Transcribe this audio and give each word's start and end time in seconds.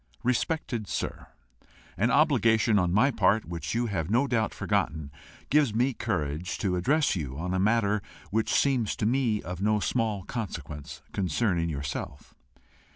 "Respected 0.23 0.87
Sir, 0.87 1.27
"An 1.95 2.09
obligation 2.09 2.79
on 2.79 2.91
my 2.91 3.11
part 3.11 3.45
which 3.45 3.75
you 3.75 3.85
have 3.85 4.09
no 4.09 4.25
doubt 4.25 4.51
forgotten 4.51 5.11
gives 5.51 5.75
me 5.75 5.93
courage 5.93 6.57
to 6.57 6.75
address 6.75 7.15
you 7.15 7.37
on 7.37 7.53
a 7.53 7.59
matter 7.59 8.01
which 8.31 8.49
seems 8.51 8.95
to 8.95 9.05
me 9.05 9.43
of 9.43 9.61
no 9.61 9.79
small 9.79 10.23
consequence 10.23 11.03
concerning 11.11 11.69
yourself. 11.69 12.33